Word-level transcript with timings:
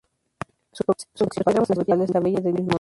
Su 0.71 0.83
cabecera 0.83 1.61
municipal 1.61 2.01
es 2.01 2.09
la 2.11 2.19
villa 2.21 2.39
del 2.39 2.53
mismo 2.53 2.57
nombre. 2.57 2.69